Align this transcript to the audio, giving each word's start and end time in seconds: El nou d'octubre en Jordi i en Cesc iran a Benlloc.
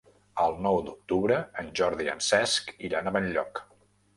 El 0.43 0.55
nou 0.67 0.77
d'octubre 0.87 1.37
en 1.63 1.69
Jordi 1.81 2.09
i 2.09 2.11
en 2.17 2.25
Cesc 2.31 2.75
iran 2.89 3.11
a 3.11 3.15
Benlloc. 3.19 3.63